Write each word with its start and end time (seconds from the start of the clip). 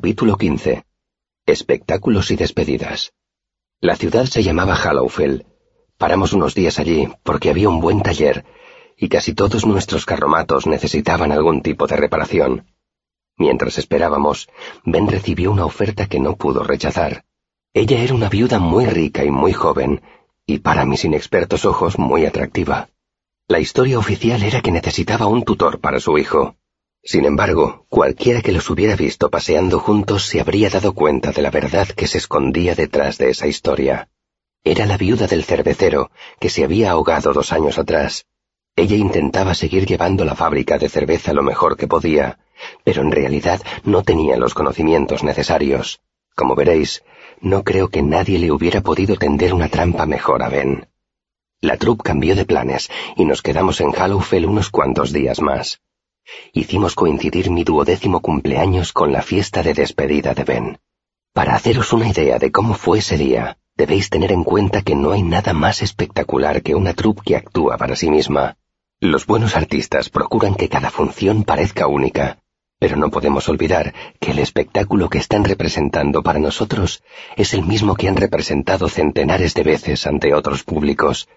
Capítulo 0.00 0.38
15. 0.38 0.82
Espectáculos 1.44 2.30
y 2.30 2.36
despedidas. 2.36 3.12
La 3.82 3.96
ciudad 3.96 4.24
se 4.24 4.42
llamaba 4.42 4.74
Hallowfell. 4.74 5.44
Paramos 5.98 6.32
unos 6.32 6.54
días 6.54 6.78
allí 6.78 7.12
porque 7.22 7.50
había 7.50 7.68
un 7.68 7.82
buen 7.82 8.00
taller 8.02 8.46
y 8.96 9.10
casi 9.10 9.34
todos 9.34 9.66
nuestros 9.66 10.06
carromatos 10.06 10.66
necesitaban 10.66 11.32
algún 11.32 11.60
tipo 11.60 11.86
de 11.86 11.98
reparación. 11.98 12.72
Mientras 13.36 13.76
esperábamos, 13.76 14.48
Ben 14.86 15.06
recibió 15.06 15.52
una 15.52 15.66
oferta 15.66 16.06
que 16.06 16.18
no 16.18 16.36
pudo 16.36 16.62
rechazar. 16.62 17.26
Ella 17.74 18.00
era 18.00 18.14
una 18.14 18.30
viuda 18.30 18.58
muy 18.58 18.86
rica 18.86 19.22
y 19.22 19.30
muy 19.30 19.52
joven, 19.52 20.00
y 20.46 20.60
para 20.60 20.86
mis 20.86 21.04
inexpertos 21.04 21.66
ojos 21.66 21.98
muy 21.98 22.24
atractiva. 22.24 22.88
La 23.48 23.60
historia 23.60 23.98
oficial 23.98 24.42
era 24.42 24.62
que 24.62 24.72
necesitaba 24.72 25.26
un 25.26 25.44
tutor 25.44 25.78
para 25.78 26.00
su 26.00 26.16
hijo. 26.16 26.56
Sin 27.02 27.24
embargo, 27.24 27.86
cualquiera 27.88 28.42
que 28.42 28.52
los 28.52 28.68
hubiera 28.68 28.94
visto 28.94 29.30
paseando 29.30 29.78
juntos 29.78 30.26
se 30.26 30.40
habría 30.40 30.68
dado 30.68 30.92
cuenta 30.92 31.32
de 31.32 31.42
la 31.42 31.50
verdad 31.50 31.88
que 31.88 32.06
se 32.06 32.18
escondía 32.18 32.74
detrás 32.74 33.16
de 33.16 33.30
esa 33.30 33.46
historia. 33.46 34.08
Era 34.62 34.84
la 34.84 34.98
viuda 34.98 35.26
del 35.26 35.44
cervecero, 35.44 36.10
que 36.38 36.50
se 36.50 36.62
había 36.62 36.90
ahogado 36.90 37.32
dos 37.32 37.52
años 37.52 37.78
atrás. 37.78 38.26
Ella 38.76 38.96
intentaba 38.96 39.54
seguir 39.54 39.86
llevando 39.86 40.24
la 40.26 40.34
fábrica 40.34 40.78
de 40.78 40.90
cerveza 40.90 41.32
lo 41.32 41.42
mejor 41.42 41.78
que 41.78 41.88
podía, 41.88 42.38
pero 42.84 43.00
en 43.02 43.10
realidad 43.10 43.62
no 43.84 44.02
tenía 44.02 44.36
los 44.36 44.52
conocimientos 44.52 45.24
necesarios. 45.24 46.02
Como 46.36 46.54
veréis, 46.54 47.02
no 47.40 47.64
creo 47.64 47.88
que 47.88 48.02
nadie 48.02 48.38
le 48.38 48.52
hubiera 48.52 48.82
podido 48.82 49.16
tender 49.16 49.54
una 49.54 49.68
trampa 49.68 50.04
mejor 50.04 50.42
a 50.42 50.50
Ben. 50.50 50.88
La 51.62 51.78
troupe 51.78 52.04
cambió 52.04 52.36
de 52.36 52.44
planes 52.44 52.90
y 53.16 53.24
nos 53.24 53.40
quedamos 53.40 53.80
en 53.80 53.92
Hallowfell 53.92 54.44
unos 54.46 54.70
cuantos 54.70 55.12
días 55.12 55.40
más. 55.40 55.80
Hicimos 56.52 56.94
coincidir 56.94 57.50
mi 57.50 57.64
duodécimo 57.64 58.20
cumpleaños 58.20 58.92
con 58.92 59.12
la 59.12 59.22
fiesta 59.22 59.62
de 59.62 59.74
despedida 59.74 60.34
de 60.34 60.44
Ben. 60.44 60.78
Para 61.32 61.54
haceros 61.54 61.92
una 61.92 62.08
idea 62.08 62.38
de 62.38 62.50
cómo 62.50 62.74
fue 62.74 62.98
ese 62.98 63.16
día, 63.16 63.58
debéis 63.76 64.10
tener 64.10 64.32
en 64.32 64.44
cuenta 64.44 64.82
que 64.82 64.94
no 64.94 65.12
hay 65.12 65.22
nada 65.22 65.52
más 65.52 65.82
espectacular 65.82 66.62
que 66.62 66.74
una 66.74 66.94
troupe 66.94 67.22
que 67.24 67.36
actúa 67.36 67.76
para 67.76 67.96
sí 67.96 68.10
misma. 68.10 68.56
Los 69.00 69.26
buenos 69.26 69.56
artistas 69.56 70.10
procuran 70.10 70.54
que 70.54 70.68
cada 70.68 70.90
función 70.90 71.44
parezca 71.44 71.86
única, 71.86 72.38
pero 72.80 72.96
no 72.96 73.10
podemos 73.10 73.48
olvidar 73.48 73.94
que 74.18 74.30
el 74.32 74.38
espectáculo 74.38 75.10
que 75.10 75.18
están 75.18 75.44
representando 75.44 76.22
para 76.22 76.38
nosotros 76.38 77.02
es 77.36 77.54
el 77.54 77.62
mismo 77.62 77.94
que 77.94 78.08
han 78.08 78.16
representado 78.16 78.88
centenares 78.88 79.54
de 79.54 79.62
veces 79.62 80.06
ante 80.06 80.34
otros 80.34 80.64
públicos, 80.64 81.28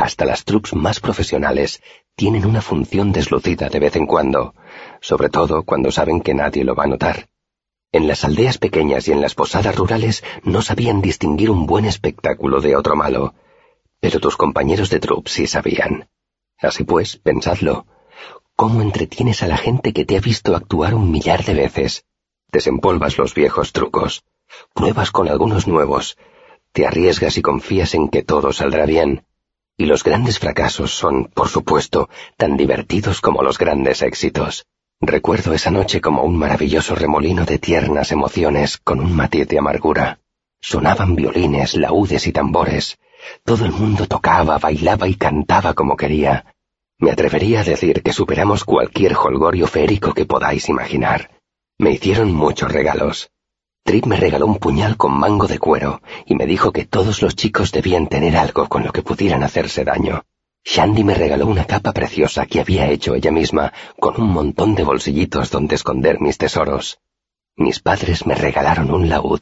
hasta 0.00 0.24
las 0.24 0.44
troupes 0.44 0.74
más 0.74 0.98
profesionales 0.98 1.82
tienen 2.16 2.46
una 2.46 2.62
función 2.62 3.12
deslucida 3.12 3.68
de 3.68 3.78
vez 3.78 3.96
en 3.96 4.06
cuando, 4.06 4.54
sobre 5.02 5.28
todo 5.28 5.62
cuando 5.62 5.92
saben 5.92 6.22
que 6.22 6.32
nadie 6.32 6.64
lo 6.64 6.74
va 6.74 6.84
a 6.84 6.86
notar. 6.86 7.28
En 7.92 8.08
las 8.08 8.24
aldeas 8.24 8.56
pequeñas 8.56 9.08
y 9.08 9.12
en 9.12 9.20
las 9.20 9.34
posadas 9.34 9.76
rurales 9.76 10.24
no 10.42 10.62
sabían 10.62 11.02
distinguir 11.02 11.50
un 11.50 11.66
buen 11.66 11.84
espectáculo 11.84 12.62
de 12.62 12.76
otro 12.76 12.96
malo, 12.96 13.34
pero 14.00 14.20
tus 14.20 14.38
compañeros 14.38 14.88
de 14.88 15.00
troupe 15.00 15.30
sí 15.30 15.46
sabían. 15.46 16.08
Así 16.58 16.84
pues, 16.84 17.18
pensadlo. 17.18 17.84
¿Cómo 18.56 18.80
entretienes 18.80 19.42
a 19.42 19.48
la 19.48 19.58
gente 19.58 19.92
que 19.92 20.06
te 20.06 20.16
ha 20.16 20.20
visto 20.20 20.56
actuar 20.56 20.94
un 20.94 21.10
millar 21.10 21.44
de 21.44 21.52
veces? 21.52 22.06
Desempolvas 22.48 23.18
los 23.18 23.34
viejos 23.34 23.72
trucos, 23.72 24.24
pruebas 24.72 25.10
con 25.10 25.28
algunos 25.28 25.66
nuevos, 25.66 26.16
te 26.72 26.86
arriesgas 26.86 27.36
y 27.36 27.42
confías 27.42 27.94
en 27.94 28.08
que 28.08 28.22
todo 28.22 28.54
saldrá 28.54 28.86
bien 28.86 29.26
y 29.80 29.86
los 29.86 30.04
grandes 30.04 30.38
fracasos 30.38 30.90
son, 30.90 31.30
por 31.32 31.48
supuesto, 31.48 32.10
tan 32.36 32.58
divertidos 32.58 33.22
como 33.22 33.42
los 33.42 33.56
grandes 33.56 34.02
éxitos. 34.02 34.66
Recuerdo 35.00 35.54
esa 35.54 35.70
noche 35.70 36.02
como 36.02 36.22
un 36.22 36.36
maravilloso 36.36 36.94
remolino 36.94 37.46
de 37.46 37.58
tiernas 37.58 38.12
emociones 38.12 38.76
con 38.76 39.00
un 39.00 39.16
matiz 39.16 39.48
de 39.48 39.58
amargura. 39.58 40.20
Sonaban 40.60 41.16
violines, 41.16 41.76
laúdes 41.76 42.26
y 42.26 42.32
tambores. 42.32 42.98
Todo 43.42 43.64
el 43.64 43.72
mundo 43.72 44.06
tocaba, 44.06 44.58
bailaba 44.58 45.08
y 45.08 45.14
cantaba 45.14 45.72
como 45.72 45.96
quería. 45.96 46.44
Me 46.98 47.10
atrevería 47.10 47.60
a 47.60 47.64
decir 47.64 48.02
que 48.02 48.12
superamos 48.12 48.64
cualquier 48.64 49.14
holgorio 49.16 49.66
férico 49.66 50.12
que 50.12 50.26
podáis 50.26 50.68
imaginar. 50.68 51.30
Me 51.78 51.92
hicieron 51.92 52.34
muchos 52.34 52.70
regalos. 52.70 53.30
Trip 53.84 54.06
me 54.06 54.16
regaló 54.16 54.46
un 54.46 54.58
puñal 54.58 54.96
con 54.96 55.12
mango 55.12 55.46
de 55.46 55.58
cuero 55.58 56.02
y 56.26 56.34
me 56.34 56.46
dijo 56.46 56.72
que 56.72 56.84
todos 56.84 57.22
los 57.22 57.34
chicos 57.34 57.72
debían 57.72 58.08
tener 58.08 58.36
algo 58.36 58.68
con 58.68 58.84
lo 58.84 58.92
que 58.92 59.02
pudieran 59.02 59.42
hacerse 59.42 59.84
daño. 59.84 60.24
Shandy 60.64 61.04
me 61.04 61.14
regaló 61.14 61.46
una 61.46 61.64
capa 61.64 61.92
preciosa 61.92 62.46
que 62.46 62.60
había 62.60 62.88
hecho 62.90 63.14
ella 63.14 63.30
misma 63.30 63.72
con 63.98 64.20
un 64.20 64.30
montón 64.30 64.74
de 64.74 64.84
bolsillitos 64.84 65.50
donde 65.50 65.74
esconder 65.74 66.20
mis 66.20 66.36
tesoros. 66.36 67.00
Mis 67.56 67.80
padres 67.80 68.26
me 68.26 68.34
regalaron 68.34 68.90
un 68.90 69.08
laúd, 69.08 69.40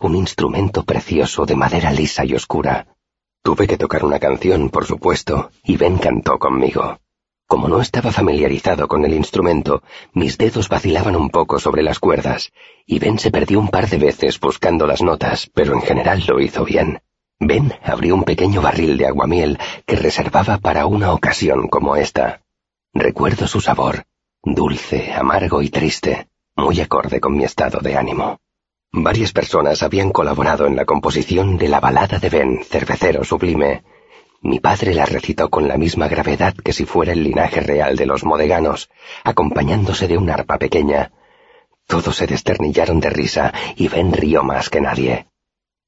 un 0.00 0.16
instrumento 0.16 0.84
precioso 0.84 1.46
de 1.46 1.56
madera 1.56 1.92
lisa 1.92 2.24
y 2.24 2.34
oscura. 2.34 2.88
Tuve 3.42 3.66
que 3.66 3.78
tocar 3.78 4.04
una 4.04 4.18
canción, 4.18 4.70
por 4.70 4.86
supuesto, 4.86 5.50
y 5.62 5.76
Ben 5.76 5.98
cantó 5.98 6.38
conmigo. 6.38 6.98
Como 7.46 7.68
no 7.68 7.80
estaba 7.80 8.10
familiarizado 8.10 8.88
con 8.88 9.04
el 9.04 9.14
instrumento, 9.14 9.82
mis 10.12 10.36
dedos 10.36 10.68
vacilaban 10.68 11.14
un 11.14 11.30
poco 11.30 11.60
sobre 11.60 11.82
las 11.82 12.00
cuerdas, 12.00 12.52
y 12.86 12.98
Ben 12.98 13.20
se 13.20 13.30
perdió 13.30 13.60
un 13.60 13.68
par 13.68 13.88
de 13.88 13.98
veces 13.98 14.40
buscando 14.40 14.86
las 14.86 15.00
notas, 15.00 15.48
pero 15.54 15.74
en 15.74 15.82
general 15.82 16.24
lo 16.26 16.40
hizo 16.40 16.64
bien. 16.64 17.00
Ben 17.38 17.74
abrió 17.84 18.16
un 18.16 18.24
pequeño 18.24 18.62
barril 18.62 18.96
de 18.96 19.06
aguamiel 19.06 19.58
que 19.86 19.94
reservaba 19.94 20.58
para 20.58 20.86
una 20.86 21.12
ocasión 21.12 21.68
como 21.68 21.94
esta. 21.94 22.42
Recuerdo 22.92 23.46
su 23.46 23.60
sabor, 23.60 24.04
dulce, 24.42 25.12
amargo 25.12 25.62
y 25.62 25.68
triste, 25.68 26.28
muy 26.56 26.80
acorde 26.80 27.20
con 27.20 27.36
mi 27.36 27.44
estado 27.44 27.78
de 27.78 27.96
ánimo. 27.96 28.40
Varias 28.90 29.32
personas 29.32 29.82
habían 29.82 30.10
colaborado 30.10 30.66
en 30.66 30.74
la 30.74 30.84
composición 30.84 31.58
de 31.58 31.68
la 31.68 31.78
balada 31.78 32.18
de 32.18 32.30
Ben, 32.30 32.64
cervecero 32.64 33.22
sublime, 33.22 33.84
mi 34.42 34.60
padre 34.60 34.94
la 34.94 35.06
recitó 35.06 35.50
con 35.50 35.68
la 35.68 35.76
misma 35.76 36.08
gravedad 36.08 36.54
que 36.54 36.72
si 36.72 36.84
fuera 36.84 37.12
el 37.12 37.24
linaje 37.24 37.60
real 37.60 37.96
de 37.96 38.06
los 38.06 38.24
modeganos, 38.24 38.90
acompañándose 39.24 40.08
de 40.08 40.18
una 40.18 40.34
arpa 40.34 40.58
pequeña. 40.58 41.12
Todos 41.86 42.16
se 42.16 42.26
desternillaron 42.26 43.00
de 43.00 43.10
risa 43.10 43.52
y 43.76 43.88
Ben 43.88 44.12
rió 44.12 44.42
más 44.42 44.70
que 44.70 44.80
nadie. 44.80 45.26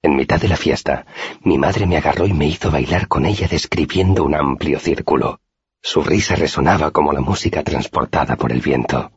En 0.00 0.14
mitad 0.14 0.40
de 0.40 0.48
la 0.48 0.56
fiesta, 0.56 1.06
mi 1.42 1.58
madre 1.58 1.86
me 1.86 1.96
agarró 1.96 2.26
y 2.26 2.32
me 2.32 2.46
hizo 2.46 2.70
bailar 2.70 3.08
con 3.08 3.26
ella 3.26 3.48
describiendo 3.48 4.24
un 4.24 4.34
amplio 4.34 4.78
círculo. 4.78 5.40
Su 5.82 6.02
risa 6.02 6.36
resonaba 6.36 6.90
como 6.90 7.12
la 7.12 7.20
música 7.20 7.62
transportada 7.62 8.36
por 8.36 8.52
el 8.52 8.60
viento. 8.60 9.12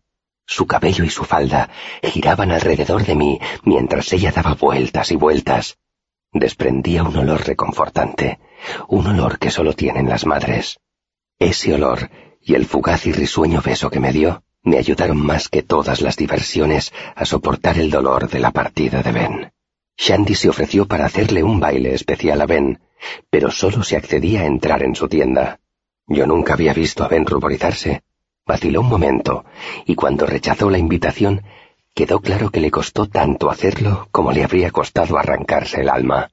Su 0.46 0.68
cabello 0.68 1.03
y 1.03 1.09
su 1.09 1.24
falda 1.24 1.69
giraban 2.02 2.52
alrededor 2.52 3.06
de 3.06 3.16
mí 3.16 3.40
mientras 3.63 4.12
ella 4.13 4.31
daba 4.31 4.56
vueltas 4.56 5.12
y 5.12 5.16
vueltas. 5.16 5.78
Desprendía 6.34 7.03
un 7.03 7.16
olor 7.18 7.46
reconfortante 7.46 8.40
un 8.88 9.08
olor 9.08 9.40
que 9.40 9.52
solo 9.52 9.74
tienen 9.74 10.09
las 10.09 10.25
madres. 10.25 10.80
Ese 11.40 11.74
olor 11.74 12.09
y 12.42 12.56
el 12.56 12.66
fugaz 12.66 13.06
y 13.06 13.12
risueño 13.12 13.62
beso 13.62 13.90
que 13.90 14.00
me 14.00 14.12
dio 14.12 14.44
me 14.64 14.78
ayudaron 14.78 15.18
más 15.18 15.50
que 15.50 15.64
todas 15.64 16.02
las 16.02 16.18
diversiones 16.18 16.94
a 17.16 17.25
soportar 17.25 17.80
el 17.80 17.90
dolor 17.90 18.30
de 18.30 18.40
la 18.40 18.52
partida 18.52 19.02
de 19.02 19.12
Ben. 19.12 19.52
Shandy 19.97 20.36
se 20.36 20.50
ofreció 20.50 20.88
para 20.88 21.06
hacerle 21.06 21.44
un 21.44 21.59
baile 21.59 21.94
especial 21.94 22.42
a 22.42 22.46
Ben, 22.46 22.80
pero 23.30 23.50
solo 23.50 23.84
se 23.84 23.98
accedía 23.98 24.42
a 24.42 24.46
entrar 24.46 24.84
en 24.84 24.96
su 24.96 25.08
tienda. 25.08 25.59
Yo 26.08 26.28
nunca 26.28 26.53
había 26.53 26.74
visto 26.74 27.03
a 27.03 27.08
Ben 27.08 27.25
ruborizarse. 27.25 28.03
Vaciló 28.46 28.81
un 28.81 28.90
momento, 28.90 29.46
y 29.86 29.96
cuando 29.96 30.25
rechazó 30.25 30.69
la 30.69 30.78
invitación, 30.78 31.44
quedó 31.94 32.19
claro 32.19 32.50
que 32.50 32.59
le 32.59 32.72
costó 32.72 33.07
tanto 33.07 33.50
hacerlo 33.50 34.07
como 34.12 34.31
le 34.31 34.44
habría 34.44 34.72
costado 34.72 35.18
arrancarse 35.18 35.81
el 35.81 35.90
alma. 35.90 36.29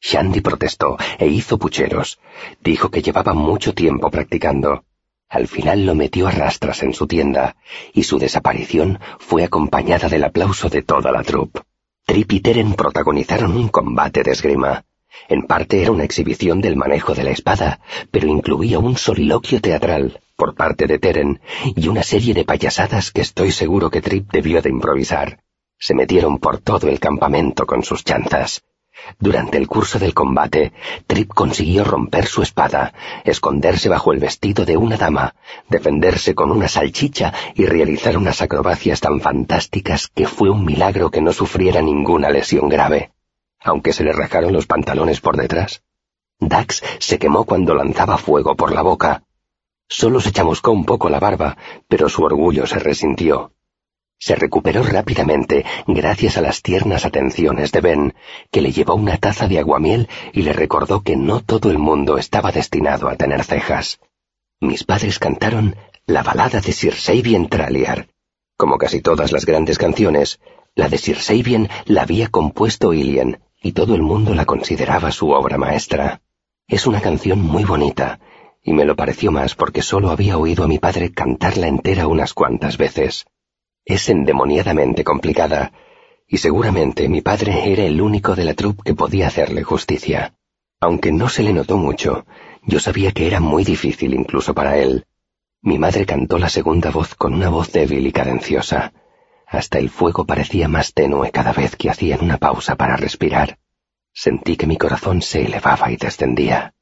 Shandy 0.00 0.40
protestó 0.40 0.96
e 1.18 1.26
hizo 1.26 1.58
pucheros. 1.58 2.18
Dijo 2.62 2.90
que 2.90 3.02
llevaba 3.02 3.34
mucho 3.34 3.74
tiempo 3.74 4.10
practicando. 4.10 4.84
Al 5.28 5.48
final 5.48 5.86
lo 5.86 5.94
metió 5.94 6.28
a 6.28 6.30
rastras 6.30 6.82
en 6.82 6.94
su 6.94 7.06
tienda, 7.06 7.56
y 7.92 8.04
su 8.04 8.18
desaparición 8.18 9.00
fue 9.18 9.42
acompañada 9.42 10.08
del 10.08 10.24
aplauso 10.24 10.68
de 10.68 10.82
toda 10.82 11.10
la 11.10 11.22
troupe. 11.22 11.62
Trip 12.04 12.32
y 12.32 12.40
Teren 12.40 12.74
protagonizaron 12.74 13.56
un 13.56 13.68
combate 13.68 14.22
de 14.22 14.30
esgrima. 14.30 14.84
En 15.28 15.42
parte 15.42 15.82
era 15.82 15.90
una 15.90 16.04
exhibición 16.04 16.60
del 16.60 16.76
manejo 16.76 17.14
de 17.14 17.24
la 17.24 17.30
espada, 17.30 17.80
pero 18.10 18.28
incluía 18.28 18.78
un 18.78 18.96
soliloquio 18.96 19.60
teatral 19.60 20.20
por 20.36 20.54
parte 20.54 20.86
de 20.86 20.98
Teren 20.98 21.40
y 21.74 21.88
una 21.88 22.02
serie 22.02 22.34
de 22.34 22.44
payasadas 22.44 23.10
que 23.10 23.22
estoy 23.22 23.50
seguro 23.50 23.90
que 23.90 24.02
Trip 24.02 24.30
debió 24.30 24.60
de 24.62 24.70
improvisar. 24.70 25.40
Se 25.78 25.94
metieron 25.94 26.38
por 26.38 26.58
todo 26.58 26.88
el 26.88 27.00
campamento 27.00 27.66
con 27.66 27.82
sus 27.82 28.04
chanzas. 28.04 28.62
Durante 29.18 29.58
el 29.58 29.66
curso 29.66 29.98
del 29.98 30.14
combate, 30.14 30.72
Trip 31.06 31.28
consiguió 31.28 31.84
romper 31.84 32.26
su 32.26 32.42
espada, 32.42 32.94
esconderse 33.24 33.88
bajo 33.88 34.12
el 34.12 34.18
vestido 34.18 34.64
de 34.64 34.76
una 34.76 34.96
dama, 34.96 35.34
defenderse 35.68 36.34
con 36.34 36.50
una 36.50 36.68
salchicha 36.68 37.32
y 37.54 37.66
realizar 37.66 38.16
unas 38.16 38.40
acrobacias 38.40 39.00
tan 39.00 39.20
fantásticas 39.20 40.08
que 40.14 40.26
fue 40.26 40.50
un 40.50 40.64
milagro 40.64 41.10
que 41.10 41.20
no 41.20 41.32
sufriera 41.32 41.82
ninguna 41.82 42.30
lesión 42.30 42.68
grave, 42.68 43.10
aunque 43.66 43.92
se 43.92 44.04
le 44.04 44.12
rajaron 44.12 44.52
los 44.52 44.66
pantalones 44.66 45.20
por 45.20 45.36
detrás. 45.36 45.82
Dax 46.38 46.82
se 46.98 47.18
quemó 47.18 47.44
cuando 47.44 47.74
lanzaba 47.74 48.16
fuego 48.16 48.56
por 48.56 48.72
la 48.72 48.82
boca. 48.82 49.24
Solo 49.88 50.20
se 50.20 50.32
chamuscó 50.32 50.70
un 50.70 50.84
poco 50.84 51.08
la 51.08 51.20
barba, 51.20 51.56
pero 51.88 52.08
su 52.08 52.22
orgullo 52.22 52.66
se 52.66 52.78
resintió. 52.78 53.52
Se 54.18 54.34
recuperó 54.34 54.82
rápidamente 54.82 55.64
gracias 55.86 56.36
a 56.36 56.40
las 56.40 56.62
tiernas 56.62 57.04
atenciones 57.04 57.70
de 57.72 57.80
Ben, 57.80 58.14
que 58.50 58.62
le 58.62 58.72
llevó 58.72 58.94
una 58.94 59.18
taza 59.18 59.46
de 59.46 59.58
aguamiel 59.58 60.08
y 60.32 60.42
le 60.42 60.52
recordó 60.52 61.02
que 61.02 61.16
no 61.16 61.40
todo 61.40 61.70
el 61.70 61.78
mundo 61.78 62.16
estaba 62.16 62.50
destinado 62.50 63.08
a 63.08 63.16
tener 63.16 63.44
cejas. 63.44 64.00
Mis 64.60 64.84
padres 64.84 65.18
cantaron 65.18 65.76
la 66.06 66.22
balada 66.22 66.60
de 66.60 66.72
Sir 66.72 66.94
Sabien 66.94 67.48
Traliar. 67.48 68.08
Como 68.56 68.78
casi 68.78 69.02
todas 69.02 69.32
las 69.32 69.44
grandes 69.44 69.76
canciones, 69.76 70.40
la 70.74 70.88
de 70.88 70.98
Sir 70.98 71.18
Sabien 71.18 71.68
la 71.84 72.02
había 72.02 72.28
compuesto 72.28 72.94
Ilian, 72.94 73.38
y 73.62 73.72
todo 73.72 73.94
el 73.94 74.02
mundo 74.02 74.34
la 74.34 74.44
consideraba 74.44 75.10
su 75.10 75.30
obra 75.30 75.58
maestra. 75.58 76.20
Es 76.68 76.86
una 76.86 77.00
canción 77.00 77.40
muy 77.40 77.64
bonita, 77.64 78.20
y 78.62 78.72
me 78.72 78.84
lo 78.84 78.96
pareció 78.96 79.30
más 79.30 79.54
porque 79.54 79.82
solo 79.82 80.10
había 80.10 80.38
oído 80.38 80.64
a 80.64 80.68
mi 80.68 80.78
padre 80.78 81.12
cantarla 81.12 81.68
entera 81.68 82.06
unas 82.06 82.34
cuantas 82.34 82.76
veces. 82.76 83.26
Es 83.84 84.08
endemoniadamente 84.08 85.04
complicada, 85.04 85.72
y 86.28 86.38
seguramente 86.38 87.08
mi 87.08 87.20
padre 87.20 87.72
era 87.72 87.84
el 87.84 88.00
único 88.00 88.34
de 88.34 88.44
la 88.44 88.54
troupe 88.54 88.82
que 88.84 88.94
podía 88.94 89.28
hacerle 89.28 89.62
justicia. 89.62 90.34
Aunque 90.80 91.12
no 91.12 91.28
se 91.28 91.42
le 91.42 91.52
notó 91.52 91.78
mucho, 91.78 92.26
yo 92.62 92.80
sabía 92.80 93.12
que 93.12 93.26
era 93.26 93.40
muy 93.40 93.64
difícil 93.64 94.12
incluso 94.12 94.52
para 94.54 94.76
él. 94.78 95.06
Mi 95.62 95.78
madre 95.78 96.04
cantó 96.04 96.38
la 96.38 96.48
segunda 96.48 96.90
voz 96.90 97.14
con 97.14 97.34
una 97.34 97.48
voz 97.48 97.72
débil 97.72 98.06
y 98.06 98.12
cadenciosa. 98.12 98.92
Hasta 99.46 99.78
el 99.78 99.90
fuego 99.90 100.26
parecía 100.26 100.68
más 100.68 100.92
tenue 100.92 101.30
cada 101.30 101.52
vez 101.52 101.76
que 101.76 101.88
hacían 101.88 102.22
una 102.22 102.38
pausa 102.38 102.76
para 102.76 102.96
respirar. 102.96 103.58
Sentí 104.12 104.56
que 104.56 104.66
mi 104.66 104.76
corazón 104.76 105.22
se 105.22 105.44
elevaba 105.44 105.90
y 105.90 105.96
descendía. 105.96 106.74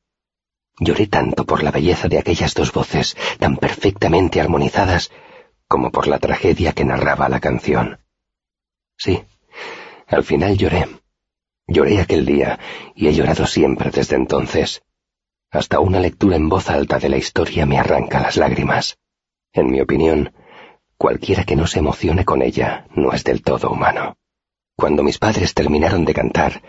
Lloré 0.78 1.06
tanto 1.06 1.44
por 1.44 1.62
la 1.62 1.70
belleza 1.70 2.08
de 2.08 2.19
aquellas 2.19 2.55
dos 2.55 2.72
voces, 2.72 3.16
tan 3.38 3.58
perfectamente 3.58 4.40
armonizadas, 4.40 5.12
como 5.69 5.90
por 5.93 6.06
la 6.08 6.19
tragedia 6.19 6.72
que 6.72 6.84
narraba 6.84 7.28
la 7.28 7.40
canción. 7.40 8.00
Sí, 8.96 9.22
al 10.06 10.25
final 10.25 10.56
lloré. 10.56 10.88
Lloré 11.67 12.00
aquel 12.00 12.26
día 12.26 12.58
y 12.94 13.08
he 13.08 13.14
llorado 13.14 13.46
siempre 13.46 13.90
desde 13.90 14.17
entonces. 14.17 14.82
Hasta 15.50 15.81
una 15.81 16.00
lectura 16.00 16.37
en 16.37 16.49
voz 16.49 16.69
alta 16.69 16.99
de 16.99 17.08
la 17.08 17.17
historia 17.17 17.67
me 17.67 17.78
arranca 17.78 18.20
las 18.20 18.37
lágrimas. 18.37 18.99
En 19.52 19.70
mi 19.70 19.81
opinión, 19.81 20.32
cualquiera 21.04 21.44
que 21.44 21.54
no 21.54 21.66
se 21.66 21.80
emocione 21.80 22.24
con 22.24 22.40
ella 22.40 22.86
no 22.94 23.12
es 23.12 23.24
del 23.24 23.42
todo 23.42 23.68
humano. 23.68 24.16
Cuando 24.74 25.02
mis 25.02 25.18
padres 25.18 25.52
terminaron 25.52 26.06
de 26.06 26.14
cantar, 26.14 26.62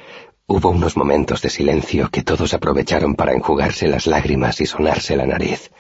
hubo 0.46 0.72
unos 0.72 0.98
momentos 0.98 1.42
de 1.42 1.50
silencio 1.50 2.10
que 2.10 2.22
todos 2.22 2.54
aprovecharon 2.54 3.16
para 3.16 3.32
enjugarse 3.32 3.88
las 3.88 4.08
lágrimas 4.08 4.60
y 4.60 4.66
sonarse 4.66 5.16
la 5.16 5.26
nariz. 5.26 5.72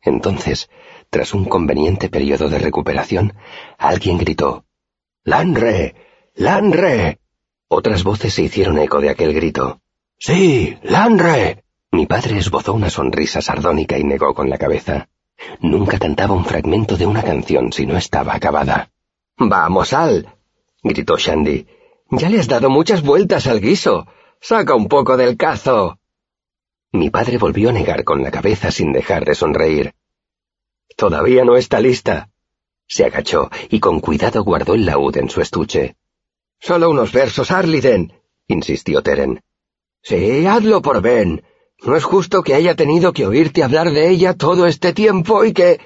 Entonces, 0.00 0.70
tras 1.10 1.34
un 1.34 1.46
conveniente 1.46 2.08
periodo 2.08 2.48
de 2.48 2.60
recuperación, 2.60 3.34
alguien 3.76 4.18
gritó 4.18 4.66
Lanre. 5.24 5.96
Lanre. 6.36 7.18
Otras 7.66 8.04
voces 8.04 8.34
se 8.34 8.42
hicieron 8.42 8.78
eco 8.78 9.00
de 9.00 9.10
aquel 9.10 9.34
grito. 9.34 9.80
Sí, 10.16 10.78
Lanre. 10.84 11.64
Mi 11.90 12.06
padre 12.06 12.38
esbozó 12.38 12.72
una 12.72 12.88
sonrisa 12.88 13.42
sardónica 13.42 13.98
y 13.98 14.04
negó 14.04 14.32
con 14.32 14.48
la 14.48 14.58
cabeza. 14.58 15.08
Nunca 15.60 15.98
cantaba 15.98 16.34
un 16.34 16.44
fragmento 16.44 16.96
de 16.96 17.06
una 17.06 17.22
canción 17.22 17.72
si 17.72 17.86
no 17.86 17.96
estaba 17.96 18.34
acabada. 18.34 18.90
Vamos, 19.36 19.92
Al. 19.92 20.28
gritó 20.82 21.16
Shandy. 21.16 21.66
Ya 22.10 22.28
le 22.28 22.38
has 22.40 22.48
dado 22.48 22.70
muchas 22.70 23.02
vueltas 23.02 23.46
al 23.46 23.60
guiso. 23.60 24.06
Saca 24.40 24.74
un 24.74 24.88
poco 24.88 25.16
del 25.16 25.36
cazo. 25.36 25.98
Mi 26.92 27.10
padre 27.10 27.38
volvió 27.38 27.70
a 27.70 27.72
negar 27.72 28.04
con 28.04 28.22
la 28.22 28.30
cabeza 28.30 28.70
sin 28.70 28.92
dejar 28.92 29.24
de 29.24 29.34
sonreír. 29.34 29.94
Todavía 30.96 31.44
no 31.44 31.56
está 31.56 31.80
lista. 31.80 32.30
Se 32.86 33.04
agachó 33.04 33.50
y 33.70 33.80
con 33.80 34.00
cuidado 34.00 34.44
guardó 34.44 34.74
el 34.74 34.86
laúd 34.86 35.16
en 35.16 35.30
su 35.30 35.40
estuche. 35.40 35.96
Solo 36.60 36.90
unos 36.90 37.12
versos, 37.12 37.50
Arliden, 37.50 38.12
insistió 38.46 39.02
Teren. 39.02 39.42
Sí, 40.02 40.46
hazlo 40.46 40.82
por 40.82 41.00
Ben. 41.00 41.42
No 41.84 41.96
es 41.96 42.04
justo 42.04 42.42
que 42.42 42.54
haya 42.54 42.74
tenido 42.74 43.12
que 43.12 43.26
oírte 43.26 43.62
hablar 43.62 43.90
de 43.90 44.08
ella 44.08 44.34
todo 44.34 44.66
este 44.66 44.92
tiempo 44.92 45.44
y 45.44 45.52
que... 45.52 45.80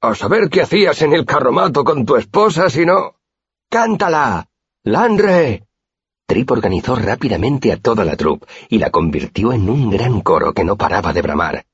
A 0.00 0.14
saber 0.14 0.50
qué 0.50 0.62
hacías 0.62 1.00
en 1.02 1.12
el 1.12 1.24
carromato 1.24 1.84
con 1.84 2.04
tu 2.04 2.16
esposa 2.16 2.68
si 2.68 2.84
no... 2.84 3.14
¡Cántala! 3.70 4.48
¡Landre! 4.82 5.64
Trip 6.26 6.50
organizó 6.50 6.96
rápidamente 6.96 7.70
a 7.70 7.76
toda 7.76 8.04
la 8.04 8.16
troupe 8.16 8.46
y 8.68 8.78
la 8.78 8.90
convirtió 8.90 9.52
en 9.52 9.70
un 9.70 9.90
gran 9.90 10.20
coro 10.22 10.52
que 10.52 10.64
no 10.64 10.76
paraba 10.76 11.12
de 11.12 11.22
bramar. 11.22 11.66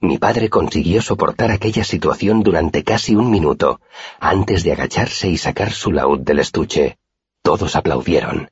Mi 0.00 0.18
padre 0.18 0.48
consiguió 0.48 1.02
soportar 1.02 1.50
aquella 1.50 1.82
situación 1.82 2.42
durante 2.42 2.84
casi 2.84 3.16
un 3.16 3.30
minuto, 3.30 3.80
antes 4.20 4.62
de 4.62 4.72
agacharse 4.72 5.28
y 5.28 5.38
sacar 5.38 5.72
su 5.72 5.90
laúd 5.90 6.20
del 6.20 6.38
estuche. 6.38 6.98
Todos 7.42 7.74
aplaudieron. 7.74 8.50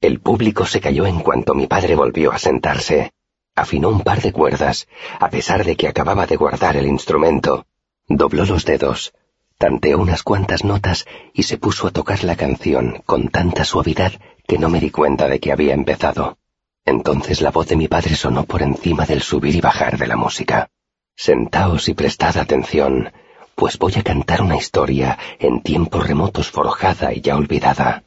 El 0.00 0.20
público 0.20 0.64
se 0.64 0.80
cayó 0.80 1.06
en 1.06 1.20
cuanto 1.20 1.54
mi 1.54 1.66
padre 1.66 1.96
volvió 1.96 2.32
a 2.32 2.38
sentarse. 2.38 3.12
Afinó 3.54 3.90
un 3.90 4.00
par 4.00 4.22
de 4.22 4.32
cuerdas, 4.32 4.88
a 5.20 5.28
pesar 5.28 5.64
de 5.64 5.76
que 5.76 5.88
acababa 5.88 6.26
de 6.26 6.36
guardar 6.36 6.76
el 6.76 6.86
instrumento. 6.86 7.66
Dobló 8.08 8.46
los 8.46 8.64
dedos, 8.64 9.12
tanteó 9.58 9.98
unas 9.98 10.22
cuantas 10.22 10.64
notas 10.64 11.06
y 11.34 11.42
se 11.42 11.58
puso 11.58 11.86
a 11.86 11.90
tocar 11.90 12.24
la 12.24 12.36
canción 12.36 13.02
con 13.04 13.28
tanta 13.28 13.64
suavidad 13.64 14.12
que 14.46 14.58
no 14.58 14.68
me 14.68 14.80
di 14.80 14.90
cuenta 14.90 15.28
de 15.28 15.38
que 15.38 15.52
había 15.52 15.74
empezado. 15.74 16.38
Entonces 16.84 17.42
la 17.42 17.50
voz 17.50 17.68
de 17.68 17.76
mi 17.76 17.88
padre 17.88 18.16
sonó 18.16 18.44
por 18.44 18.62
encima 18.62 19.06
del 19.06 19.22
subir 19.22 19.54
y 19.54 19.60
bajar 19.60 19.98
de 19.98 20.06
la 20.06 20.16
música. 20.16 20.70
Sentaos 21.14 21.88
y 21.88 21.94
prestad 21.94 22.38
atención, 22.38 23.12
pues 23.54 23.78
voy 23.78 23.92
a 23.96 24.02
cantar 24.02 24.42
una 24.42 24.56
historia 24.56 25.18
en 25.38 25.62
tiempos 25.62 26.08
remotos 26.08 26.50
forjada 26.50 27.12
y 27.12 27.20
ya 27.20 27.36
olvidada. 27.36 28.04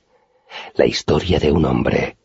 La 0.74 0.86
historia 0.86 1.39
de 1.39 1.51
un 1.51 1.65
hombre, 1.65 2.18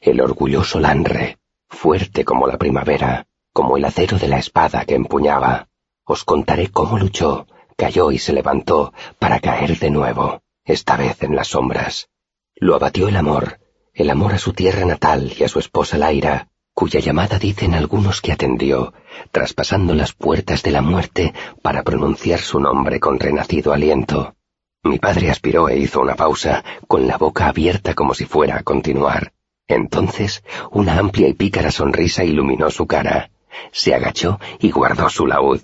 el 0.00 0.20
orgulloso 0.20 0.80
Lanre, 0.80 1.38
fuerte 1.84 2.24
como 2.24 2.46
la 2.46 2.56
primavera, 2.56 3.26
como 3.52 3.76
el 3.76 3.84
acero 3.84 4.16
de 4.18 4.26
la 4.26 4.38
espada 4.38 4.86
que 4.86 4.94
empuñaba. 4.94 5.68
Os 6.06 6.24
contaré 6.24 6.68
cómo 6.68 6.96
luchó, 6.96 7.46
cayó 7.76 8.10
y 8.10 8.16
se 8.16 8.32
levantó 8.32 8.94
para 9.18 9.38
caer 9.38 9.78
de 9.78 9.90
nuevo, 9.90 10.40
esta 10.64 10.96
vez 10.96 11.22
en 11.22 11.36
las 11.36 11.48
sombras. 11.48 12.08
Lo 12.54 12.74
abatió 12.74 13.06
el 13.08 13.16
amor, 13.16 13.60
el 13.92 14.08
amor 14.08 14.32
a 14.32 14.38
su 14.38 14.54
tierra 14.54 14.86
natal 14.86 15.34
y 15.38 15.44
a 15.44 15.48
su 15.48 15.58
esposa 15.58 15.98
Laira, 15.98 16.48
cuya 16.72 17.00
llamada 17.00 17.38
dicen 17.38 17.74
algunos 17.74 18.22
que 18.22 18.32
atendió, 18.32 18.94
traspasando 19.30 19.92
las 19.92 20.14
puertas 20.14 20.62
de 20.62 20.70
la 20.70 20.80
muerte 20.80 21.34
para 21.60 21.82
pronunciar 21.82 22.40
su 22.40 22.60
nombre 22.60 22.98
con 22.98 23.20
renacido 23.20 23.74
aliento. 23.74 24.36
Mi 24.84 24.98
padre 24.98 25.30
aspiró 25.30 25.68
e 25.68 25.76
hizo 25.76 26.00
una 26.00 26.14
pausa, 26.14 26.64
con 26.88 27.06
la 27.06 27.18
boca 27.18 27.46
abierta 27.46 27.92
como 27.92 28.14
si 28.14 28.24
fuera 28.24 28.56
a 28.56 28.62
continuar. 28.62 29.34
Entonces, 29.66 30.44
una 30.70 30.98
amplia 30.98 31.28
y 31.28 31.34
pícara 31.34 31.70
sonrisa 31.70 32.24
iluminó 32.24 32.70
su 32.70 32.86
cara. 32.86 33.30
Se 33.72 33.94
agachó 33.94 34.38
y 34.58 34.70
guardó 34.70 35.08
su 35.08 35.26
laúd. 35.26 35.62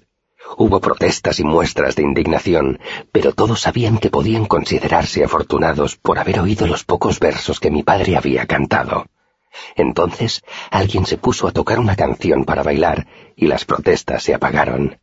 Hubo 0.57 0.81
protestas 0.81 1.39
y 1.39 1.45
muestras 1.45 1.97
de 1.97 2.03
indignación, 2.03 2.81
pero 3.13 3.33
todos 3.33 3.61
sabían 3.61 3.99
que 3.99 4.11
podían 4.11 4.47
considerarse 4.47 5.23
afortunados 5.23 5.97
por 5.97 6.19
haber 6.19 6.41
oído 6.41 6.67
los 6.67 6.85
pocos 6.85 7.21
versos 7.21 7.61
que 7.61 7.71
mi 7.71 7.83
padre 7.83 8.17
había 8.17 8.47
cantado. 8.47 9.07
Entonces 9.77 10.43
alguien 10.71 11.07
se 11.07 11.19
puso 11.19 11.47
a 11.47 11.53
tocar 11.53 11.79
una 11.79 11.97
canción 11.97 12.45
para 12.45 12.63
bailar 12.63 13.07
y 13.37 13.47
las 13.47 13.65
protestas 13.65 14.23
se 14.23 14.35
apagaron. 14.35 14.99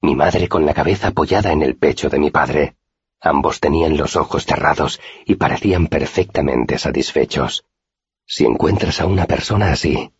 Mi 0.00 0.14
madre 0.14 0.48
con 0.48 0.64
la 0.64 0.74
cabeza 0.74 1.08
apoyada 1.08 1.52
en 1.52 1.62
el 1.62 1.76
pecho 1.76 2.08
de 2.08 2.18
mi 2.18 2.30
padre. 2.30 2.76
Ambos 3.20 3.58
tenían 3.58 3.96
los 3.96 4.14
ojos 4.14 4.46
cerrados 4.46 5.00
y 5.26 5.34
parecían 5.34 5.88
perfectamente 5.88 6.78
satisfechos. 6.78 7.64
Si 8.30 8.44
encuentras 8.44 9.00
a 9.00 9.06
una 9.06 9.24
persona 9.24 9.72
así, 9.72 10.12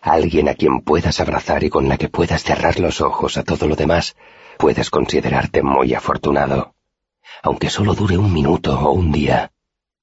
alguien 0.00 0.48
a 0.48 0.54
quien 0.54 0.82
puedas 0.82 1.18
abrazar 1.18 1.64
y 1.64 1.68
con 1.68 1.88
la 1.88 1.98
que 1.98 2.08
puedas 2.08 2.44
cerrar 2.44 2.78
los 2.78 3.00
ojos 3.00 3.36
a 3.36 3.42
todo 3.42 3.66
lo 3.66 3.74
demás, 3.74 4.14
puedes 4.56 4.88
considerarte 4.88 5.64
muy 5.64 5.92
afortunado. 5.92 6.76
Aunque 7.42 7.68
solo 7.68 7.94
dure 7.94 8.16
un 8.16 8.32
minuto 8.32 8.78
o 8.78 8.92
un 8.92 9.10
día. 9.10 9.50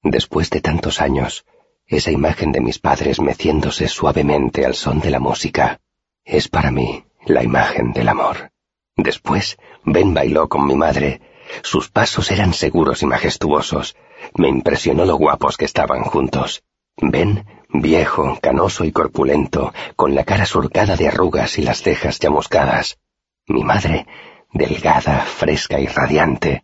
Después 0.02 0.50
de 0.50 0.60
tantos 0.60 1.00
años, 1.00 1.46
esa 1.86 2.10
imagen 2.10 2.52
de 2.52 2.60
mis 2.60 2.78
padres 2.78 3.18
meciéndose 3.18 3.88
suavemente 3.88 4.66
al 4.66 4.74
son 4.74 5.00
de 5.00 5.10
la 5.10 5.18
música 5.18 5.80
es 6.22 6.48
para 6.48 6.70
mí 6.70 7.04
la 7.26 7.42
imagen 7.42 7.92
del 7.92 8.08
amor. 8.08 8.50
Después, 8.96 9.56
Ben 9.84 10.12
bailó 10.12 10.48
con 10.48 10.66
mi 10.66 10.74
madre. 10.74 11.20
Sus 11.62 11.90
pasos 11.90 12.30
eran 12.30 12.52
seguros 12.52 13.02
y 13.02 13.06
majestuosos. 13.06 13.96
Me 14.34 14.48
impresionó 14.48 15.06
lo 15.06 15.16
guapos 15.16 15.56
que 15.56 15.64
estaban 15.64 16.02
juntos. 16.02 16.62
Ben, 16.96 17.44
viejo, 17.74 18.38
canoso 18.40 18.84
y 18.84 18.92
corpulento, 18.92 19.72
con 19.96 20.14
la 20.14 20.24
cara 20.24 20.46
surcada 20.46 20.96
de 20.96 21.08
arrugas 21.08 21.58
y 21.58 21.62
las 21.62 21.82
cejas 21.82 22.18
chamuscadas. 22.18 22.98
Mi 23.46 23.64
madre, 23.64 24.06
delgada, 24.52 25.20
fresca 25.20 25.80
y 25.80 25.86
radiante, 25.86 26.62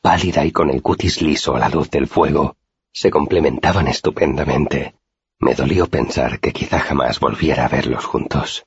pálida 0.00 0.44
y 0.44 0.52
con 0.52 0.70
el 0.70 0.80
cutis 0.82 1.20
liso 1.20 1.56
a 1.56 1.58
la 1.58 1.68
luz 1.68 1.90
del 1.90 2.06
fuego 2.06 2.56
se 2.94 3.10
complementaban 3.10 3.88
estupendamente. 3.88 4.94
Me 5.40 5.54
dolió 5.54 5.88
pensar 5.88 6.38
que 6.38 6.52
quizá 6.52 6.78
jamás 6.78 7.18
volviera 7.18 7.66
a 7.66 7.68
verlos 7.68 8.04
juntos. 8.04 8.66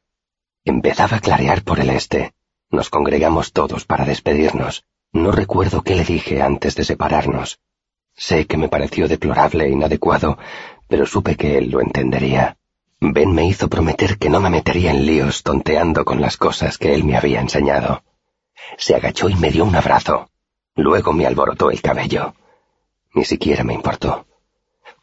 Empezaba 0.65 1.17
a 1.17 1.21
clarear 1.21 1.63
por 1.63 1.79
el 1.79 1.89
este. 1.89 2.33
Nos 2.69 2.89
congregamos 2.89 3.53
todos 3.53 3.85
para 3.85 4.03
despedirnos. 4.03 4.83
No 5.13 5.31
recuerdo 5.31 5.81
qué 5.81 5.95
le 5.95 6.03
dije 6.03 6.41
antes 6.41 6.75
de 6.75 6.83
separarnos. 6.83 7.59
Sé 8.15 8.47
que 8.47 8.57
me 8.57 8.67
pareció 8.67 9.07
deplorable 9.07 9.65
e 9.65 9.69
inadecuado, 9.69 10.37
pero 10.87 11.05
supe 11.05 11.35
que 11.35 11.57
él 11.57 11.69
lo 11.69 11.81
entendería. 11.81 12.57
Ben 12.99 13.31
me 13.31 13.45
hizo 13.45 13.67
prometer 13.69 14.17
que 14.17 14.29
no 14.29 14.39
me 14.39 14.49
metería 14.49 14.91
en 14.91 15.05
líos 15.05 15.43
tonteando 15.43 16.03
con 16.03 16.19
las 16.19 16.37
cosas 16.37 16.77
que 16.77 16.93
él 16.93 17.03
me 17.03 17.15
había 17.15 17.41
enseñado. 17.41 18.03
Se 18.77 18.95
agachó 18.95 19.29
y 19.29 19.35
me 19.35 19.51
dio 19.51 19.65
un 19.65 19.75
abrazo. 19.75 20.29
Luego 20.75 21.13
me 21.13 21.25
alborotó 21.25 21.69
el 21.69 21.81
cabello. 21.81 22.33
Ni 23.13 23.23
siquiera 23.23 23.63
me 23.63 23.73
importó. 23.73 24.25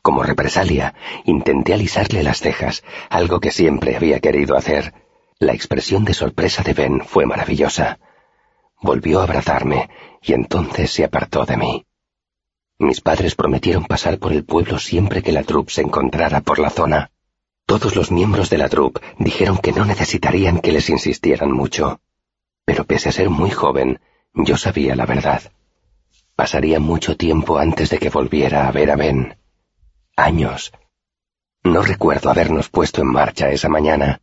Como 0.03 0.23
represalia, 0.23 0.95
intenté 1.25 1.73
alisarle 1.73 2.23
las 2.23 2.41
cejas, 2.41 2.85
algo 3.09 3.41
que 3.41 3.51
siempre 3.51 3.97
había 3.97 4.21
querido 4.21 4.57
hacer. 4.57 4.93
La 5.39 5.55
expresión 5.55 6.05
de 6.05 6.15
sorpresa 6.15 6.63
de 6.63 6.75
Ben 6.75 7.01
fue 7.05 7.27
maravillosa. 7.27 7.99
Volvió 8.83 9.21
a 9.21 9.25
abrazarme 9.25 9.89
y 10.21 10.33
entonces 10.33 10.93
se 10.93 11.05
apartó 11.05 11.45
de 11.45 11.57
mí. 11.57 11.87
Mis 12.79 13.01
padres 13.01 13.35
prometieron 13.37 13.85
pasar 13.85 14.19
por 14.19 14.33
el 14.33 14.45
pueblo 14.45 14.79
siempre 14.79 15.23
que 15.23 15.33
la 15.33 15.45
troupe 15.45 15.73
se 15.73 15.83
encontrara 15.83 16.41
por 16.41 16.59
la 16.59 16.71
zona. 16.71 17.11
Todos 17.67 17.95
los 17.95 18.11
miembros 18.11 18.51
de 18.51 18.59
la 18.59 18.69
troupe 18.69 19.01
dijeron 19.19 19.59
que 19.59 19.73
no 19.73 19.85
necesitarían 19.85 20.59
que 20.61 20.73
les 20.73 20.91
insistieran 20.91 21.53
mucho. 21.53 22.01
Pero 22.65 22.85
pese 22.85 23.11
a 23.11 23.13
ser 23.13 23.31
muy 23.31 23.51
joven, 23.51 24.01
yo 24.35 24.57
sabía 24.57 24.97
la 24.97 25.07
verdad. 25.07 25.43
Pasaría 26.35 26.81
mucho 26.81 27.17
tiempo 27.17 27.59
antes 27.59 27.91
de 27.91 27.99
que 27.99 28.11
volviera 28.11 28.67
a 28.67 28.73
ver 28.73 28.91
a 28.91 28.97
Ben. 28.97 29.37
Años. 30.17 30.73
No 31.63 31.83
recuerdo 31.83 32.29
habernos 32.29 32.69
puesto 32.69 33.01
en 33.03 33.09
marcha 33.09 33.51
esa 33.51 33.69
mañana, 33.69 34.21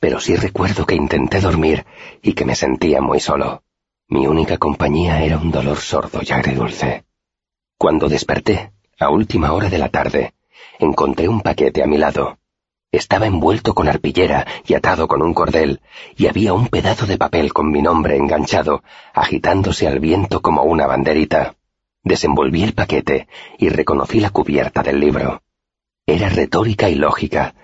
pero 0.00 0.20
sí 0.20 0.36
recuerdo 0.36 0.86
que 0.86 0.94
intenté 0.94 1.40
dormir 1.40 1.86
y 2.22 2.34
que 2.34 2.44
me 2.44 2.54
sentía 2.54 3.00
muy 3.00 3.18
solo. 3.18 3.64
Mi 4.08 4.26
única 4.26 4.58
compañía 4.58 5.22
era 5.22 5.38
un 5.38 5.50
dolor 5.50 5.78
sordo 5.78 6.20
y 6.22 6.30
agridulce. 6.32 7.07
Cuando 7.78 8.08
desperté, 8.08 8.72
a 8.98 9.08
última 9.08 9.52
hora 9.52 9.70
de 9.70 9.78
la 9.78 9.88
tarde, 9.88 10.34
encontré 10.80 11.28
un 11.28 11.42
paquete 11.42 11.80
a 11.80 11.86
mi 11.86 11.96
lado. 11.96 12.38
Estaba 12.90 13.28
envuelto 13.28 13.72
con 13.72 13.86
arpillera 13.86 14.44
y 14.66 14.74
atado 14.74 15.06
con 15.06 15.22
un 15.22 15.32
cordel, 15.32 15.80
y 16.16 16.26
había 16.26 16.54
un 16.54 16.66
pedazo 16.66 17.06
de 17.06 17.16
papel 17.16 17.52
con 17.52 17.70
mi 17.70 17.80
nombre 17.80 18.16
enganchado, 18.16 18.82
agitándose 19.14 19.86
al 19.86 20.00
viento 20.00 20.42
como 20.42 20.64
una 20.64 20.88
banderita. 20.88 21.54
Desenvolví 22.02 22.64
el 22.64 22.74
paquete 22.74 23.28
y 23.58 23.68
reconocí 23.68 24.18
la 24.18 24.30
cubierta 24.30 24.82
del 24.82 24.98
libro. 24.98 25.42
Era 26.04 26.30
retórica 26.30 26.90
y 26.90 26.96
lógica, 26.96 27.54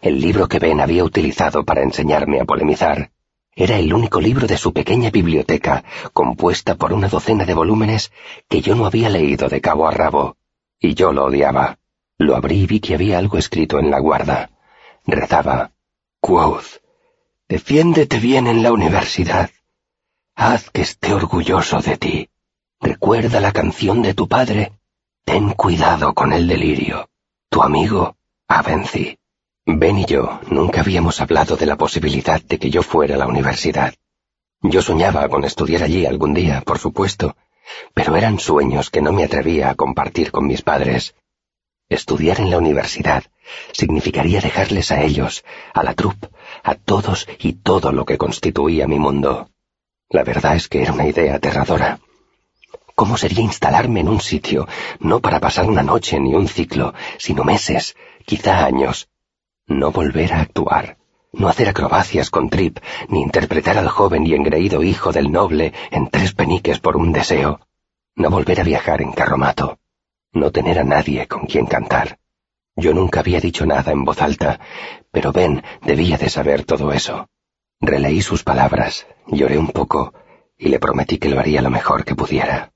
el 0.00 0.20
libro 0.20 0.46
que 0.46 0.60
Ben 0.60 0.80
había 0.80 1.02
utilizado 1.02 1.64
para 1.64 1.82
enseñarme 1.82 2.38
a 2.38 2.44
polemizar. 2.44 3.10
Era 3.56 3.78
el 3.78 3.94
único 3.94 4.20
libro 4.20 4.46
de 4.46 4.56
su 4.56 4.72
pequeña 4.72 5.10
biblioteca, 5.10 5.84
compuesta 6.12 6.74
por 6.74 6.92
una 6.92 7.08
docena 7.08 7.44
de 7.44 7.54
volúmenes 7.54 8.10
que 8.48 8.60
yo 8.60 8.74
no 8.74 8.86
había 8.86 9.08
leído 9.08 9.48
de 9.48 9.60
cabo 9.60 9.86
a 9.86 9.92
rabo, 9.92 10.36
y 10.80 10.94
yo 10.94 11.12
lo 11.12 11.26
odiaba. 11.26 11.78
Lo 12.18 12.34
abrí 12.36 12.62
y 12.62 12.66
vi 12.66 12.80
que 12.80 12.94
había 12.94 13.18
algo 13.18 13.38
escrito 13.38 13.78
en 13.78 13.90
la 13.90 14.00
guarda. 14.00 14.50
Rezaba, 15.06 15.72
Quoth, 16.20 16.80
defiéndete 17.48 18.18
bien 18.18 18.46
en 18.46 18.62
la 18.62 18.72
universidad. 18.72 19.50
Haz 20.34 20.70
que 20.70 20.82
esté 20.82 21.14
orgulloso 21.14 21.80
de 21.80 21.96
ti. 21.96 22.28
Recuerda 22.80 23.40
la 23.40 23.52
canción 23.52 24.02
de 24.02 24.14
tu 24.14 24.26
padre. 24.26 24.72
Ten 25.24 25.52
cuidado 25.52 26.12
con 26.12 26.32
el 26.32 26.48
delirio. 26.48 27.08
Tu 27.48 27.62
amigo, 27.62 28.16
Avency. 28.48 29.18
Ben 29.66 29.96
y 29.96 30.04
yo 30.04 30.40
nunca 30.50 30.82
habíamos 30.82 31.22
hablado 31.22 31.56
de 31.56 31.64
la 31.64 31.76
posibilidad 31.76 32.42
de 32.42 32.58
que 32.58 32.68
yo 32.68 32.82
fuera 32.82 33.14
a 33.14 33.18
la 33.18 33.26
universidad. 33.26 33.94
Yo 34.60 34.82
soñaba 34.82 35.26
con 35.30 35.42
estudiar 35.42 35.82
allí 35.82 36.04
algún 36.04 36.34
día, 36.34 36.60
por 36.60 36.78
supuesto, 36.78 37.34
pero 37.94 38.14
eran 38.14 38.38
sueños 38.38 38.90
que 38.90 39.00
no 39.00 39.10
me 39.12 39.24
atrevía 39.24 39.70
a 39.70 39.74
compartir 39.74 40.32
con 40.32 40.46
mis 40.46 40.60
padres. 40.60 41.14
Estudiar 41.88 42.40
en 42.40 42.50
la 42.50 42.58
universidad 42.58 43.24
significaría 43.72 44.42
dejarles 44.42 44.92
a 44.92 45.02
ellos, 45.02 45.46
a 45.72 45.82
la 45.82 45.94
troupe, 45.94 46.28
a 46.62 46.74
todos 46.74 47.26
y 47.38 47.54
todo 47.54 47.90
lo 47.90 48.04
que 48.04 48.18
constituía 48.18 48.86
mi 48.86 48.98
mundo. 48.98 49.48
La 50.10 50.24
verdad 50.24 50.56
es 50.56 50.68
que 50.68 50.82
era 50.82 50.92
una 50.92 51.06
idea 51.08 51.36
aterradora. 51.36 52.00
¿Cómo 52.94 53.16
sería 53.16 53.40
instalarme 53.40 54.00
en 54.00 54.08
un 54.08 54.20
sitio, 54.20 54.68
no 55.00 55.20
para 55.20 55.40
pasar 55.40 55.66
una 55.66 55.82
noche 55.82 56.20
ni 56.20 56.34
un 56.34 56.48
ciclo, 56.48 56.92
sino 57.16 57.44
meses, 57.44 57.96
quizá 58.26 58.64
años, 58.66 59.08
no 59.66 59.92
volver 59.92 60.32
a 60.32 60.40
actuar, 60.40 60.98
no 61.32 61.48
hacer 61.48 61.68
acrobacias 61.68 62.30
con 62.30 62.50
Trip, 62.50 62.78
ni 63.08 63.22
interpretar 63.22 63.78
al 63.78 63.88
joven 63.88 64.26
y 64.26 64.34
engreído 64.34 64.82
hijo 64.82 65.12
del 65.12 65.32
noble 65.32 65.72
en 65.90 66.08
tres 66.08 66.34
peniques 66.34 66.78
por 66.80 66.96
un 66.96 67.12
deseo, 67.12 67.60
no 68.14 68.30
volver 68.30 68.60
a 68.60 68.64
viajar 68.64 69.00
en 69.00 69.12
carromato, 69.12 69.78
no 70.32 70.50
tener 70.50 70.78
a 70.78 70.84
nadie 70.84 71.26
con 71.26 71.46
quien 71.46 71.66
cantar. 71.66 72.18
Yo 72.76 72.92
nunca 72.92 73.20
había 73.20 73.40
dicho 73.40 73.64
nada 73.66 73.92
en 73.92 74.04
voz 74.04 74.20
alta, 74.20 74.60
pero 75.10 75.32
Ben 75.32 75.62
debía 75.82 76.18
de 76.18 76.28
saber 76.28 76.64
todo 76.64 76.92
eso. 76.92 77.28
Releí 77.80 78.20
sus 78.20 78.42
palabras, 78.42 79.06
lloré 79.26 79.58
un 79.58 79.68
poco 79.68 80.12
y 80.58 80.68
le 80.68 80.78
prometí 80.78 81.18
que 81.18 81.28
lo 81.28 81.40
haría 81.40 81.62
lo 81.62 81.70
mejor 81.70 82.04
que 82.04 82.14
pudiera. 82.14 82.73